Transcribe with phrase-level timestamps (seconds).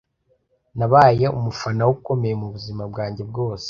[0.77, 3.59] Nabaye umufana we ukomeye mubuzima bwanjye bwose